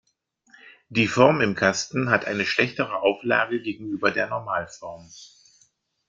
Die 0.89 1.05
Form 1.05 1.41
im 1.41 1.53
Kasten 1.53 2.09
hat 2.09 2.25
eine 2.25 2.43
schlechtere 2.43 3.03
Auflage 3.03 3.61
gegenüber 3.61 4.09
der 4.09 4.25
Normalform. 4.25 5.07